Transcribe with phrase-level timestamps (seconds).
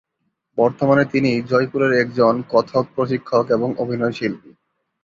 [0.57, 4.49] বর্তমানে তিনি জয়পুরের একজন কত্থক প্রশিক্ষক এবং অভিনয়শিল্পী।